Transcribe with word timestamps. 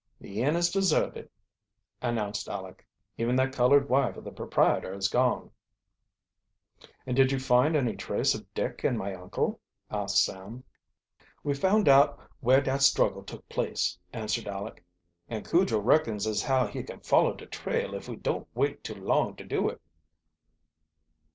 "The 0.19 0.41
inn 0.41 0.55
is 0.55 0.71
deserted," 0.71 1.29
announced 2.01 2.47
Aleck. 2.47 2.83
Even 3.19 3.35
that 3.35 3.53
colored 3.53 3.87
wife 3.87 4.17
of 4.17 4.23
the 4.23 4.31
proprietor 4.31 4.95
is 4.95 5.07
gone. 5.09 5.51
"And 7.05 7.15
did 7.15 7.31
you 7.31 7.37
find 7.39 7.75
any 7.75 7.95
trace 7.95 8.33
of 8.33 8.51
Dick 8.55 8.83
and 8.83 8.97
my 8.97 9.13
uncle?" 9.13 9.59
asked 9.91 10.25
Sam. 10.25 10.63
"We 11.43 11.53
found 11.53 11.87
out 11.87 12.19
where 12.39 12.61
dat 12.61 12.81
struggle 12.81 13.21
took 13.21 13.47
place," 13.47 13.95
answered, 14.11 14.47
Aleck. 14.47 14.83
"And 15.29 15.47
Cujo 15.47 15.77
reckons 15.79 16.25
as 16.25 16.41
how 16.41 16.65
he 16.65 16.81
can 16.81 17.01
follow 17.01 17.35
de 17.35 17.45
trail 17.45 17.93
if 17.93 18.09
we 18.09 18.15
don't 18.15 18.47
wait 18.55 18.83
too 18.83 18.95
long 18.95 19.35
to 19.35 19.43
do 19.43 19.69
it." 19.69 19.79